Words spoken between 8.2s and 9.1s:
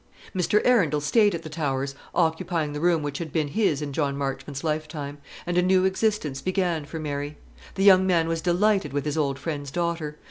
was delighted with